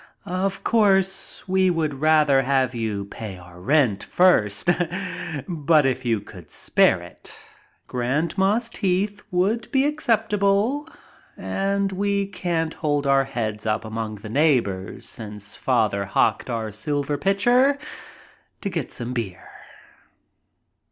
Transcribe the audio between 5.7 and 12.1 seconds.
if you could spare it, grandma's teeth would be acceptable, and